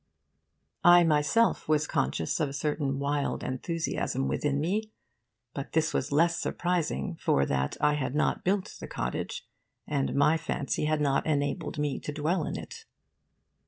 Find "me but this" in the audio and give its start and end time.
4.59-5.93